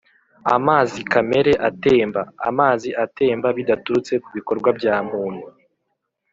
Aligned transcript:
Amazi 0.55 0.99
kamere 1.11 1.53
atemba: 1.69 2.21
amazi 2.49 2.89
atemba 3.03 3.47
bidaturutse 3.57 4.13
ku 4.23 4.29
bikorwa 4.35 4.69
bya 4.79 4.95
muntu; 5.09 5.45